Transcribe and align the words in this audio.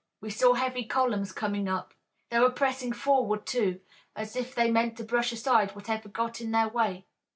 We 0.19 0.31
saw 0.31 0.55
heavy 0.55 0.83
columns 0.85 1.31
coming 1.31 1.67
up. 1.69 1.93
They 2.31 2.39
were 2.39 2.49
pressing 2.49 2.91
forward, 2.91 3.45
too, 3.45 3.81
as 4.15 4.35
if 4.35 4.55
they 4.55 4.71
meant 4.71 4.97
to 4.97 5.03
brush 5.03 5.31
aside 5.31 5.75
whatever 5.75 6.09
got 6.09 6.41
in 6.41 6.49
their 6.49 6.69
way." 6.69 7.05